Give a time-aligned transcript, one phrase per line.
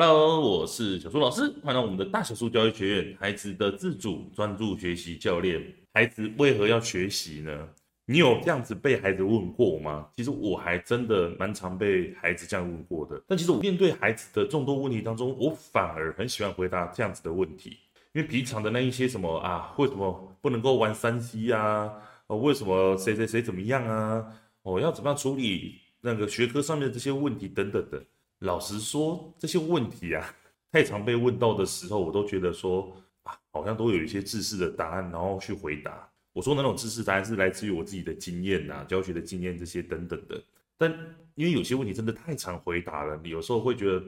[0.00, 5.60] Hello，我是小苏老师，欢迎来到我们的大小苏教育学院，孩子的自主专注学习教练。
[5.92, 7.68] 孩子为何要学习呢？
[8.06, 10.06] 你有这样子被孩子问过吗？
[10.16, 13.20] 其实我还真的蛮常被孩子这样问过的。
[13.26, 17.70] 但其实我面对孩子的众多问题当中，我反而很喜欢回答这样子的问题，
[18.12, 21.92] 因为平常的那一些什么啊，为什么不能够玩三 C 啊？
[22.28, 24.24] 哦，为什么谁谁谁怎么样啊？
[24.62, 28.00] 哦，要怎么样处理那个学科上面这些问题等等的。
[28.40, 30.34] 老实说，这些问题啊，
[30.70, 36.08] 太常被问到的时候，我都觉得说啊，好像都有一些知识的答案，然后去回答。
[36.32, 40.40] 我说那种知识答案是来自于我自己的经验呐、啊，教学的经验这些等等的。
[40.76, 40.88] 但
[41.34, 44.00] 因为有些问题真的太常回答了，你有时候会觉得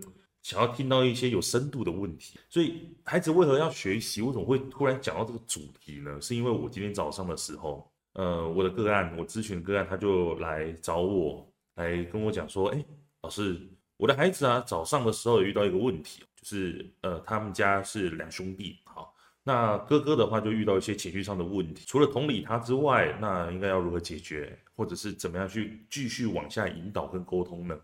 [0.42, 2.38] 想要听到一些有深度的问题。
[2.48, 4.22] 所以，孩子为何要学习？
[4.22, 6.20] 为什么会突然讲到这个主题呢？
[6.20, 12.84] 是因为我今天早上的时候，呃，我的个案，我咨询个案，他就来找我，来跟我讲说，哎，
[13.22, 13.60] 老师。
[14.00, 27.78] 我的孩子啊，早上的时候遇到一个问题，就是呃，他们家是两兄弟，好，那哥哥的话就遇到一些情绪上的问题，除了同理他之外，那应该要如何解决，或者是怎么样去继续往下引导跟沟通呢？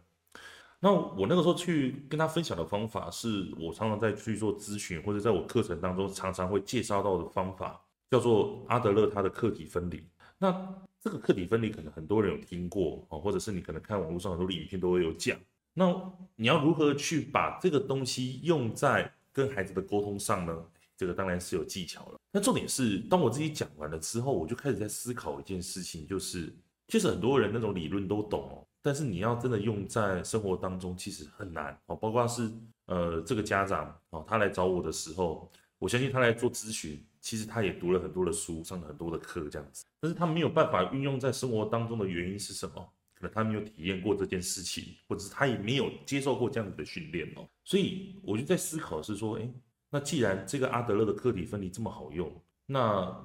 [0.80, 7.78] 那我那个时候去跟他分享的方法，是我常常在去做咨询，或者在我课程当中常常会介绍到的方法，
[8.10, 10.02] 叫做阿德勒他的课题分离。
[10.38, 10.66] 那
[10.98, 15.36] 这个课题分离可能很多人有听过哦，或者是你可能看网络上很多的影片都会有讲。
[15.78, 20.64] 那你要如何去把这个东西用在跟孩子的沟通上呢？
[20.96, 22.18] 这个当然是有技巧了。
[22.32, 26.50] 那重点是，当我自己讲完了之后，我就开始在思考一件事情，就是
[26.88, 31.94] 其实很多人那种理论都懂哦，但是你要真的用在生活当中，其实很难哦。
[31.94, 32.50] 包括是
[32.86, 42.88] 呃这个家长哦，他来找我的时候，我相信他来做咨询，其实他也读了很多的书，上了很多的课这样子，但是他没有办法运用在生活当中的原因是什么？
[43.18, 49.50] 可能他没有体验过这件事情，或者是他也没有接受过这样子的训练哦，所以我就在思考是说，诶，
[49.88, 52.30] 那既然这个阿德勒的课题分离这么好用，
[52.66, 52.80] 那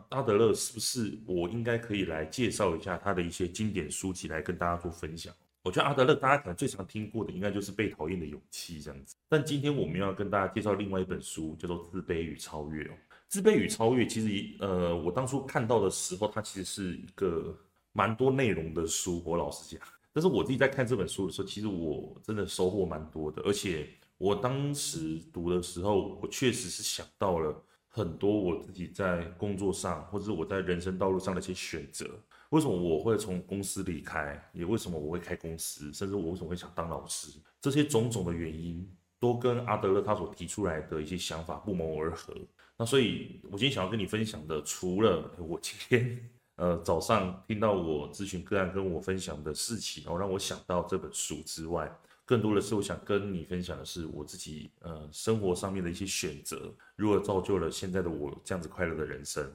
[0.09, 5.34] 阿德勒是不是我应该可以来介绍一下他的一些经典书籍来跟大家做分享？
[5.63, 12.94] 我觉得阿德勒大家可能最常听过的应该就是《被讨厌的勇气》这样子，但今天我们要跟大家介绍另外一本书，叫做《自卑与超越》哦，
[13.28, 17.56] 《自卑与超越》其实呃，我当初看到的时候，它其实是一个。
[17.94, 23.41] 蛮多内容的书，我老实讲，但是我自己在看这本书的时候，其实我真的收获蛮多的。
[23.44, 23.88] 而且
[24.18, 27.56] 我当时读的时候，我确实是想到了
[27.88, 32.07] 很多我自己在工作上，或者是我在人生道路上的一些选择。
[32.50, 34.41] 为什么我会从公司离开？
[34.53, 35.91] 也为什么我会开公司？
[35.94, 37.40] 甚至我为什么会想当老师？
[37.62, 38.85] 这些种种的原因，
[39.19, 42.34] 都跟阿德勒他所提出来的一些想法不谋而合。
[42.78, 46.30] 那所以，我今天想要跟你分享的，除了我今天。
[46.61, 51.91] 呃，早上听到我咨询个案跟我分享的事情，然后让我想到这本书之外，
[52.23, 59.51] 更多的是我想跟你分享的是我自己呃生活上面的一些选择，如何造就了现在的我这样子快乐的人生。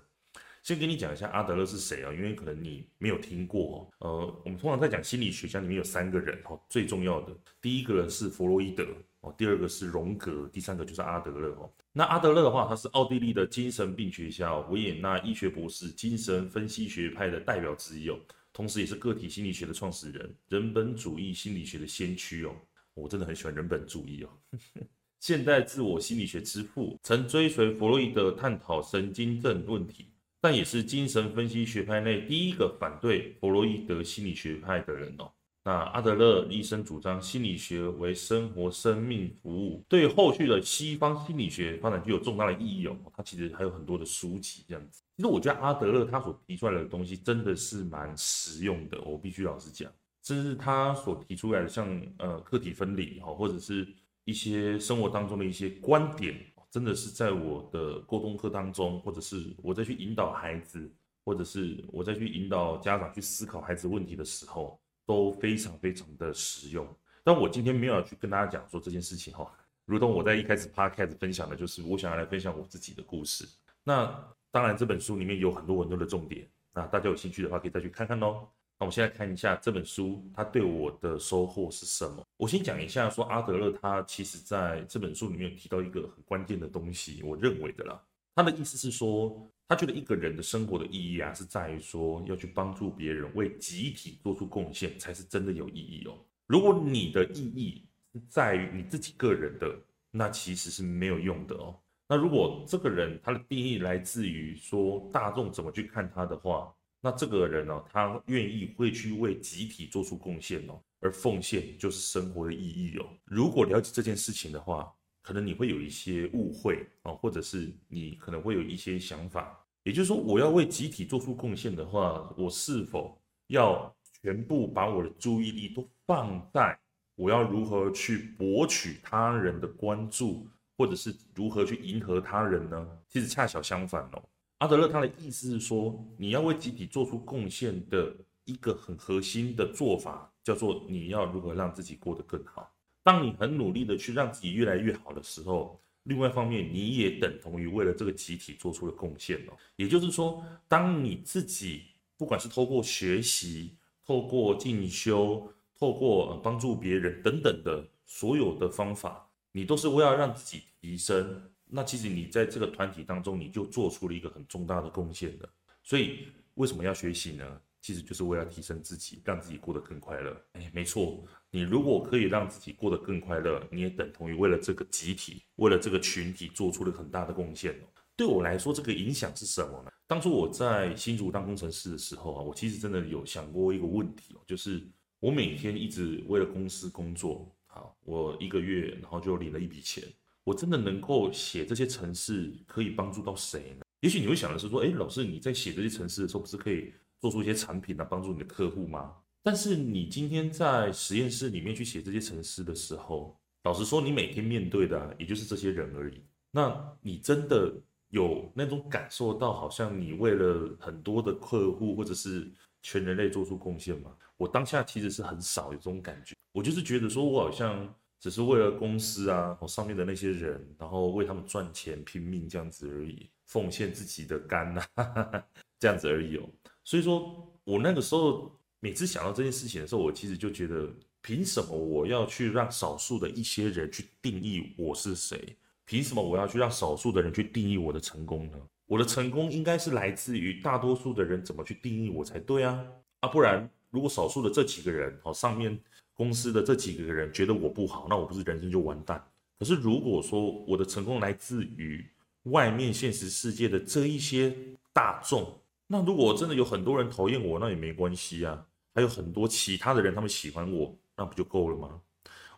[0.65, 2.13] 先跟你讲一下阿德勒是谁啊？
[2.13, 3.89] 因为可能你没有听过。
[4.01, 8.85] 呃，我们通常在讲心理学家里面有三个人哦，最重要的第一个人是弗洛伊德
[9.27, 11.69] 哦，第二个是荣格，第三个就是阿德勒哦。
[11.93, 18.19] 那阿德勒的话，他是奥地利的精神病学家，维也纳医学博士，精神分析学派的代表之一哦，
[18.53, 22.55] 同时也是个体心理学的创始人，人本主义心理学的先驱哦。
[22.95, 24.31] 我真的很喜欢人本主义哦。
[25.19, 30.13] 现代自我心理学之父，曾追随弗洛伊德探讨神经症问题。
[30.39, 35.33] 但也是精神分析学派内第一个反对弗洛伊德心理学派的人哦。
[35.67, 42.97] 那阿德勒医生主张心理学为生活生命服务，对后续的西方心理学发展具有重大的意义哦。
[43.13, 45.03] 他其实还有很多的书籍这样子。
[45.17, 49.91] 其实我觉得阿德勒他所提出来的东西真的是蛮实用的，我必须老实讲，
[50.23, 53.89] 甚至他所提出来的像呃课题分离哈，或者是
[54.25, 56.33] 一些生活当中的一些观点。
[56.71, 60.89] 真的是在我的沟通课当中，或者是我再去引导孩子，
[61.25, 66.87] 或者是我再去引导家长去思考孩子问题的时候，都非常非常的实用。
[67.25, 69.51] 但我今天没有去跟大家讲说这件事情哈，
[69.85, 73.49] 如同我在一开始 podcast 分享的，就是我想要来分享我自己的故事。
[73.83, 74.13] 那
[74.51, 78.49] 当然这本书里面有很多很多的重点，那大家有兴趣的话可以再去看看哦。
[78.79, 82.23] 那我们现在看一下这本书，它对我的收获是什么？
[82.37, 87.99] 我先讲一下，说阿德勒他其实在这本书里面提到一个很关键的东西，我认为的啦。
[88.35, 96.17] 他的意思是说，他觉得一个人的生活的意义啊，是在于说要去帮助别人，为集体做出贡献，才是真的有意义哦。
[96.47, 99.77] 如果你的意义是在于你自己个人的，
[100.13, 101.77] 那其实是没有用的哦。
[102.09, 113.07] 那如果这个人他的定义来自于说大众怎么去看他的话，那这个人呢、哦，他愿意会去为集体做出贡献哦，而奉献就是生活的意义哦。
[113.25, 114.93] 如果了解这件事情的话，
[115.27, 119.61] 可能你会有一些误会啊，或者是你可能会有一些想法。
[119.83, 123.93] 也就是说，我要为集体做出贡献的话，我是否要
[124.23, 126.79] 全部把我的注意力都放在
[127.17, 130.47] 我要如何去博取他人的关注，
[130.79, 132.89] 或者是如何去迎合他人呢？
[133.09, 134.23] 其实恰巧相反哦。
[134.59, 138.15] 阿德勒他的意思是说，你要为集体做出贡献的
[138.45, 142.73] 一个很核心的做法，叫做你要如何让自己过得更好。
[143.07, 149.57] 当你很努力的去让自己越来越好的时候，另外一方面，你也等同于为了这个集体做出了贡献哦。
[149.77, 151.85] 也就是说，当你自己
[152.17, 155.49] 不管是透过学习、透过进修、
[155.79, 161.49] 透过帮助别人等等的所有的方法，你都是为了让自己提升。
[161.65, 165.49] 那其实你在这个团体当中，你就做出了一个很重大的贡献的。
[165.85, 167.61] 所以为什么要学习呢？
[167.87, 170.37] 其实就是为了提升自己，让自己过得更快乐。
[170.55, 177.81] 哎，没错，你如果可以让自己过得更快乐，你也等同于为了这个集体，为了这个群体做出了很大的贡献。
[178.17, 179.93] 对我来说，这个影响是什么呢？
[180.09, 184.83] 当初我在新竹当工程师的时候啊，我其实真的有想过一个问题哦，就是
[185.21, 190.03] 我每天一直为了公司工作，好，我一个月然后就领了一笔钱，
[190.43, 193.85] 我真的能够写这些程式可以帮助到谁呢？
[194.01, 199.15] 也许你会想的是说，哎，老师你在写这些程式的时候，不是可以做出一些产品来帮助你的客户吗？
[199.43, 206.23] 但是你今天在实验室里面去写这些程式的时候，老实说，你每天面对的也就是这些人而已。
[206.51, 207.73] 那你真的
[208.09, 212.51] 有那种感受到，好像你为了很多的客户或者是
[212.83, 214.13] 全人类做出贡献吗？
[214.37, 216.35] 我当下其实是很少有这种感觉。
[216.53, 224.83] 我就是觉得说，我好像只是为了公司啊，我上面的那些人，然后为他们赚钱拼命这样子而已，奉献自己的肝呐，
[225.79, 226.49] 这样子而已哦。
[226.87, 230.89] 所以说，我那个时候每次想到这件事情的时候，我其实就觉得，
[231.21, 235.57] 凭什么我要去让少数的一些人去定义我是谁？
[235.85, 238.59] 凭什么我要去让少数的人去定义我的成功呢？
[238.87, 242.81] 我的成功应该是来自于大多数的人怎么去定义我才对啊！
[243.19, 245.77] 啊，不然如果少数的这几个人，哦，上面
[246.15, 249.21] 公司的这几个人觉得我不好，那我不是人生就完蛋？
[249.59, 252.09] 可是如果说我的成功来自于
[252.45, 254.57] 外面现实世界的这一些
[254.93, 255.53] 大众，
[255.89, 258.67] 那如果真的有很多人讨厌我，那也没关系啊。
[258.95, 262.01] 还有很多其他的人，他们喜欢我，那不就够了吗？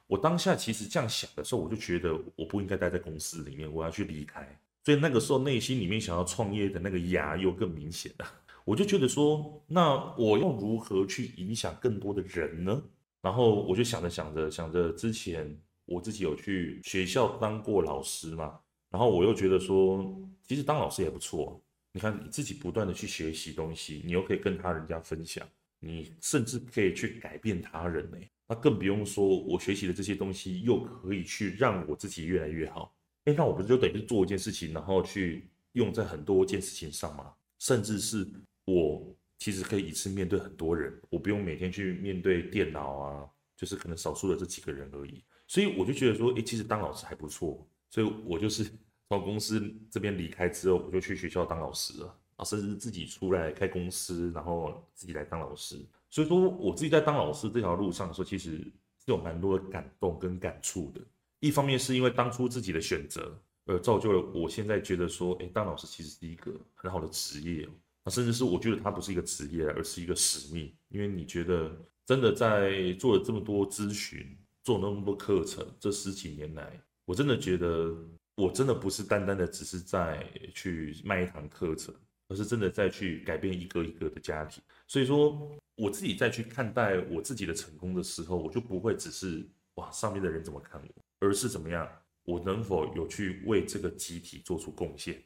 [0.07, 4.59] 我当下其实这样想的时候，我就觉得我不应该待在公司里面，我要去离开。
[4.85, 8.27] 所以那个时候内心里面想要创业的那个芽又更明显了。
[8.65, 12.83] 我就觉得说，那我要如何去影响更多的人呢？
[13.21, 18.61] 然后我就想着想着想着，之前我自己有去学校当过老师嘛，
[18.91, 20.17] 然后我又觉得说，
[20.47, 21.61] 其实当老师也不错。
[21.93, 25.49] 你看，你自己不断的去学习东西，你又可以跟他人家分享，
[25.81, 28.19] 你甚至可以去改变他人呢。
[28.47, 32.95] 那更不用说，我学习的这些东西又可以去让我自己越来越好。
[33.25, 37.33] 诶，那我不是就等于做一件事情，然后去用在很多件事情上吗？
[37.59, 38.27] 甚至是
[38.67, 45.25] 我其实可以一次面对很多人，我不用每天去面对电脑啊，就是可能少数的这几个人而已。
[45.47, 47.67] 所以我就觉得说，诶，其实当老师还不错。
[47.91, 48.71] 所以我就是。
[49.09, 55.83] 从公司这边离开之后，我就去学校当老师了啊，甚至自己出来开公司，然后自己来当老师。
[56.11, 61.01] 所以说，我自己在当老师这条路上的时候，其实是有蛮多的感动跟感触的。
[61.41, 63.35] 一方面是因为当初自己的选择，
[63.65, 67.67] 而造就了我现在觉得说，哎，当老师其实是一个很好的职业
[68.05, 70.71] 啊，甚至是我觉得它不是一个职业，而是一个使命。
[70.91, 77.97] 因为你觉得真的在做了这么多咨询，做那么多课程，这十几年来，我真的觉得。
[78.39, 81.93] 我真的不是单单的只是在去卖一堂课程，
[82.29, 84.63] 而是真的在去改变一个一个的家庭。
[84.87, 91.91] 所以说，我自己在去看待我自己的成功的时候，我就不会只是哇上面的人怎么看我，而是怎么样
[92.23, 95.21] 我能否有去为这个集体做出贡献。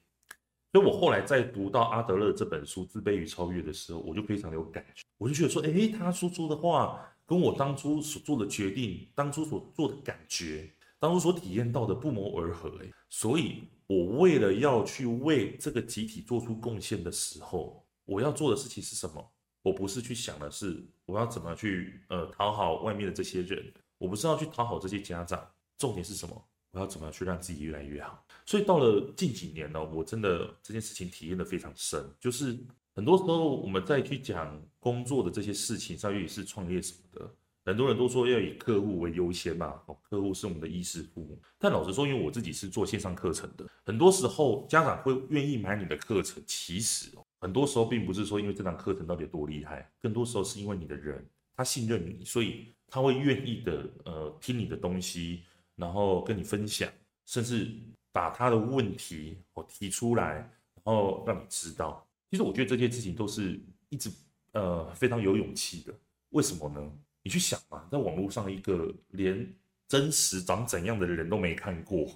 [0.73, 10.71] 所以我后来在读到阿德勒这本书《自卑与超越》的时候，我就非常有感觉，我就觉得说，诶，他说出的话跟我当初所做的决定，当初所做的感觉。
[11.02, 19.32] 当初所体验到的不谋而合，诶，所以我为了要去为这个集体做出贡献的时候，我要做的事情是什么？
[19.62, 25.44] 我不是去想的是我要怎么去呃讨好外面的这些人，我不是要去讨好这些家长，
[25.76, 26.40] 重点是什么？
[26.71, 28.25] 我要怎么去让自己越来越好？
[28.47, 32.56] 所以到了近几年呢，我真的这件事情体验得非常深，就是
[32.94, 37.35] 很多时候我们在去讲工作的这些事情上，也是创业什么的。
[37.64, 41.40] 很多人都说要以客户为优先嘛，哦，客户是我们的衣食父母。
[41.59, 51.25] 但老实说，因为我自己是做线上课程的，很多时候家长会愿意买你的课程，其实很多时候并不是说因为这堂课程到底有多厉害，更多时候是因为你的人
[51.57, 55.42] 他信任你，所以他会愿意的呃听你的东西，
[55.76, 56.90] 然后跟你分享，
[57.26, 57.71] 甚至
[58.11, 60.35] 把他的问题我提出来，
[60.83, 62.04] 然后让你知道。
[62.31, 64.11] 其实我觉得这些事情都是一直
[64.52, 65.95] 呃非常有勇气的。
[66.31, 66.92] 为什么呢？
[67.23, 69.49] 你去想嘛，在网络上一个连
[69.88, 72.09] 真实长怎样的人都没看过，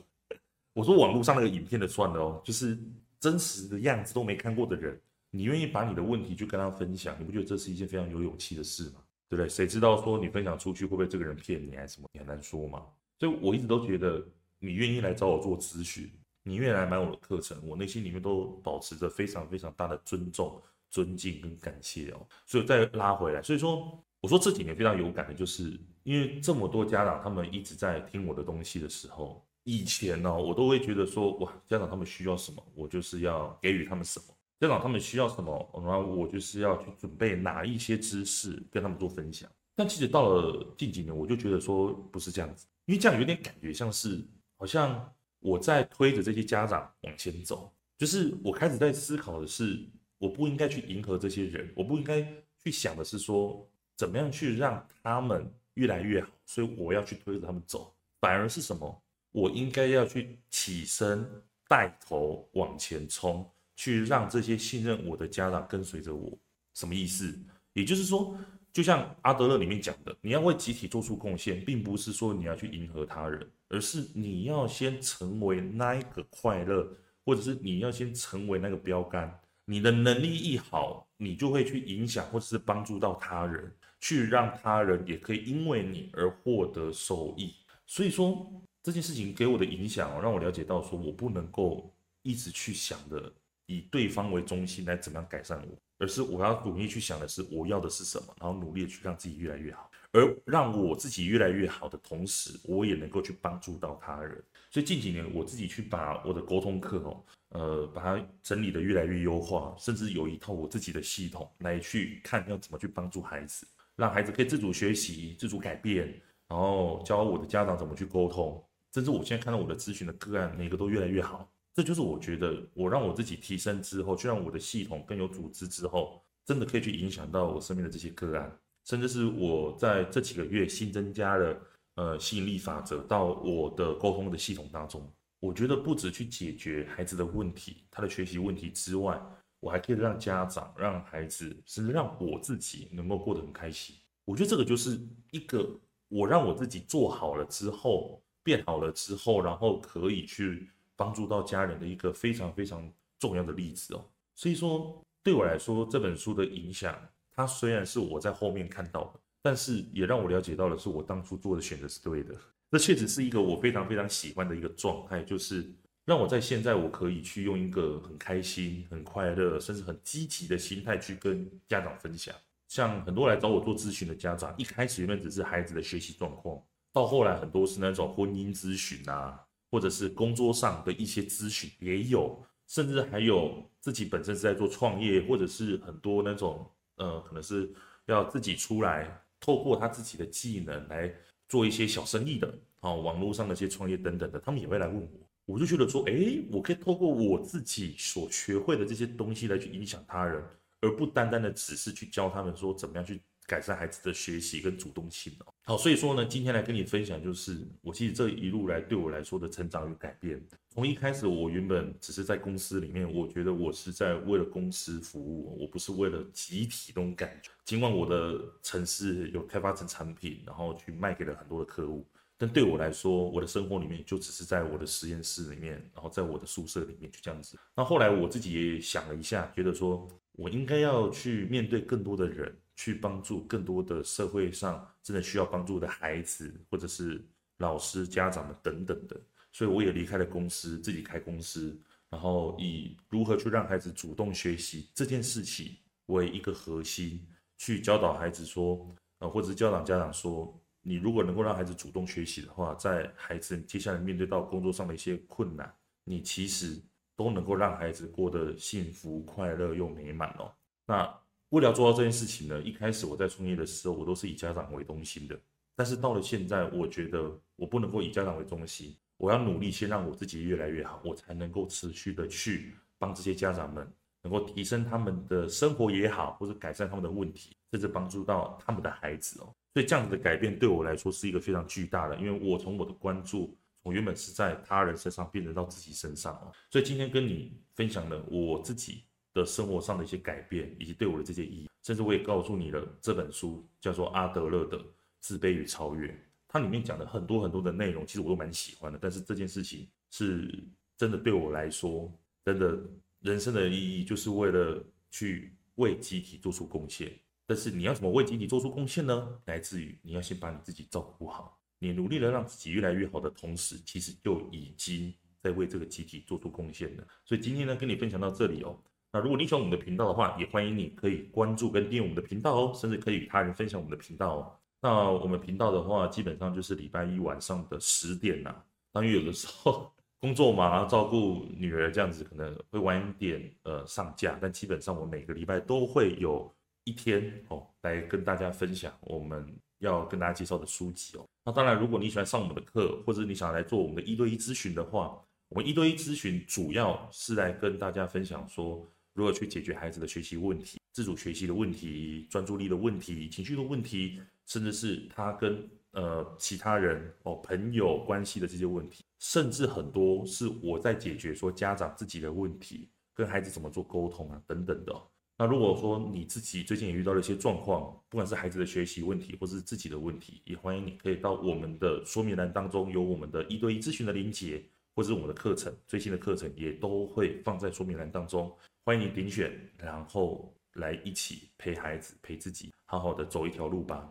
[0.73, 2.79] 我说网络上那个影片的算了哦，就是
[3.21, 9.03] 真实的样子都没看过的人，你愿意把你的问题去跟他分享，你不觉得这是一件非常有勇气的事吗？
[9.29, 9.49] 对不对？
[9.49, 12.09] 谁知道说你分享出去会不会这个人骗你还是什么？
[12.13, 12.83] 你很难说嘛。
[13.19, 14.27] 所以我一直都觉得，
[14.59, 16.11] 你愿意来找我做咨询，
[16.43, 20.61] 你愿意来买我的课程，我内心里面都保持着非常非常大的尊重、
[20.91, 22.27] 尊敬跟感谢哦。
[22.45, 24.03] 所以再拉回来，所以说。
[24.27, 39.49] 我说这几年非常有感的，就是因为这么多家长他们一直在听我的东西的时候，以前呢，我都会觉得说，哇，家长他们需要什么，我就是要给予他们什么；家长他们需要什么，然后我就是要去准备哪一些知识跟他们做分享。
[39.77, 44.21] 但其实到了近几年，我就觉得说不是这样子，因为这样有点感觉像是
[44.57, 52.21] 好像我在推着这些家长往前走，就是我开始在思考的是，我不应该去迎合这些人，我不应该
[52.65, 53.65] 去想的是说。
[53.97, 56.29] 怎么样去让他们越来越好？
[56.45, 59.03] 所以我要去推着他们走，反而是什么？
[59.33, 61.29] 我应该要去起身
[61.69, 66.39] 带头往前冲，去让这些信任我的家长跟随着我。
[66.75, 67.37] 什么意思？
[67.73, 68.39] 也就是说，
[68.73, 76.89] 就像阿德勒里面讲的，你要为集体做出贡献，并不是说你要去迎合他人，而是你要先成为那一个快乐，
[77.25, 79.39] 或者是你要先成为那个标杆。
[79.65, 83.75] 你的能力一好，你就会去影响或者是帮助到他人。
[84.01, 87.55] 去让他人也可以因为你而获得收益，
[87.87, 88.47] 所以说
[88.83, 93.33] 这件事情给我的影响哦，让我了解到说我不能够一直去想的
[93.67, 104.43] 以对方为中心来怎么样改善我，而是我要努力去想的是我要的是什么，然后努力的去让自己越来越好，而让我自己越来越好的同时，我也能够去帮助到他人。
[104.71, 113.67] 所以近几年我自己去把我的沟通课哦，呃，把它整理的越来越优化，甚至有一套我自己的系统来去看要怎么去帮助孩子。
[113.97, 116.07] 让孩子可以自主学习、自主改变，
[116.49, 118.63] 然后教我的家长怎么去沟通，
[118.93, 121.51] 甚至我现在看到我的咨询的个案，每个都越来越好。
[121.75, 131.61] 这就是我觉得，我让我自己提升之后，去让我的系统更有组织之后，真的可以去影响到我身边的这些个案，甚至是我在这几个月新增加了
[131.97, 135.07] 呃吸引力法则到我的沟通的系统当中。
[135.41, 139.21] 我觉得不止去解决孩子的问题，他的学习问题之外。
[139.67, 143.97] 我还可以让家长、让孩子，甚至让我自己能够过得很开心。
[144.25, 144.97] 我觉得这个就是
[145.33, 145.69] 一个
[146.07, 154.05] 我让我自己做好了之后，变好了之后，然后可以去帮助到家人的一个非常非常重要的例子哦。
[154.37, 156.97] 所以说，对我来说，这本书的影响，
[157.35, 162.33] 它虽然是我在后面看到的，但是也让我了解到的是，我当初做的选择是对的。
[162.71, 165.69] 这确实是一个我非常非常喜欢的一个状态，就是。
[166.07, 172.33] 让我在现在，我可以去用一个很开心、很快乐，甚至很积极的心态去跟家长分享。
[172.69, 179.37] 像很多来找我做咨询的家长，一开始原本只是孩子的学习状况，到后来很多是那种婚姻咨询啊，
[179.69, 187.69] 或者是工作上的一些咨询也有，甚至还有自己本身是在做创业，或者是很多那种呃，可能是
[188.07, 191.13] 要自己出来，透过他自己的技能来
[191.49, 195.26] 做一些小生意的，哦，网络上的一些创业等等的，他们也会来问我。
[195.47, 200.45] 我就觉得说，诶，我可以透过我自己所学会的这些东西来去影响他人，
[200.81, 205.55] 而不单单的只是去教他们说怎么样去改善孩子的学习跟主动性哦。
[205.63, 210.45] 好，所以说呢，今天来跟你分享，就是我其实这一路来对我来说的成长与改变。
[210.69, 217.51] 从一开始，我原本只是在公司里面，我觉得我是在为了公司服务，我不是为了集体那种感觉。
[217.65, 222.05] 尽管我的程式有开发成产品，然后去卖给了很多的客户。
[222.39, 227.59] 但对我来说，我的生活里面就只是在我的实验室里面，然后在我的宿舍里面就这样子。
[227.75, 237.25] 那后来我自己也想了一下，觉得说我应该要去面对更多的人，去帮助更多的社会上真的需要帮助的孩子，或者是
[237.57, 239.19] 老师、家长们等等的。
[239.51, 241.75] 所以我也离开了公司，自己开公司，
[242.11, 245.75] 然后以如何去让孩子主动学习这件事情
[246.07, 247.27] 为一个核心，
[247.57, 250.55] 去教导孩子说，呃，或者是教导家长说。
[250.89, 255.75] 你如果能够让孩子主动学习的话，在孩子接下来面对到工作上的一些困难，
[256.05, 256.81] 你其实
[257.17, 260.55] 都能够让孩子过得幸福、快乐又美满哦。
[260.87, 261.13] 那
[261.49, 265.37] 为了做到这件事情呢，一开始我在创业的时候，我都是以家长为中心的。
[265.75, 279.53] 但是到了现在，我觉得我不能够以家长为中心，我要努力先让我自己越来越好，我才能够持续的去帮这些家长们能够提升他们的生活也好，或者改善他们的问题，甚至帮助到他们的孩子哦。
[279.77, 286.51] 所以这样子的改变对我来说是一个非常巨大的，因为我从我的关注，从原本是在他人身上变成到自己身上哦。
[286.71, 289.05] 所以今天跟你分享了我自己
[289.35, 294.79] 的生活上的一些改变，以及对我的这些意义，甚至我也告诉你了这本书叫做阿德勒的
[295.21, 296.09] 《自卑与超越》，
[296.49, 298.99] 它里面讲的很多很多的内容，其实我都蛮喜欢的。
[298.99, 300.65] 但是这件事情是
[300.97, 302.11] 真的对我来说，
[302.47, 302.81] 真的
[303.21, 307.13] 人生的意义就是为了去为集体做出贡献。
[307.47, 309.39] 但是你要怎么为集体做出贡献呢？
[309.45, 311.57] 来自于你要先把你自己照顾好。
[311.79, 317.07] 你努力的让自己越来越好的同时，其实就已经在为这个集体做出贡献了。
[317.25, 318.77] 所以今天呢，跟你分享到这里哦。
[319.13, 324.53] 那如果你喜欢我们的频道的话，也欢迎你可以关注跟订阅我们的频道哦，甚至可以与他人分享我们的频道哦。
[324.81, 328.55] 那我们频道的话，基本上就是礼拜一晚上的十点呐。
[328.91, 336.51] 当然有的时候工作忙，照顾女儿这样子，可能会晚一点呃上架，但基本上我每个礼拜都会有。
[336.87, 339.45] 一天哦，来跟大家分享我们
[339.79, 341.27] 要跟大家介绍的书籍哦。
[341.45, 364.93] 那当然，如果你喜欢上我们的课，或者你想来做我们的一对一咨询的话，我们一对一咨询主要是来跟大家分享说，如何去解决孩子的学习问题、自主学习的问题、专注力的问题、情绪的问题，甚至是他跟呃其他人哦朋友关系的这些问题，甚至很多是我在解决说家长自己的问题，跟孩子怎么做沟通啊等等的。
[365.39, 374.65] 那如果说你自己最近也遇到了一些状况，不管是孩子的学习问题，或是自己的问题，也欢迎你可以到我们的说明栏当中有我们的一对一咨询的连结，
[374.95, 378.51] 或是我们的课程，最新的课程也都会放在说明栏当中，
[378.85, 384.11] 欢迎你点选，然后来一起陪孩子、陪自己，好好的走一条路吧。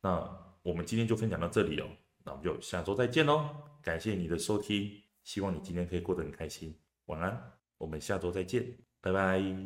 [0.00, 0.24] 那
[0.62, 1.88] 我们今天就分享到这里哦，
[2.24, 3.50] 那我们就下周再见喽，
[3.82, 4.88] 感谢你的收听，
[5.24, 6.72] 希望你今天可以过得很开心，
[7.06, 8.64] 晚安，我们下周再见，
[9.00, 9.60] 拜拜。